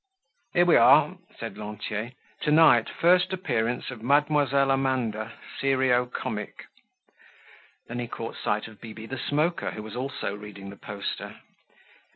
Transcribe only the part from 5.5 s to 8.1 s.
serio comic." Then he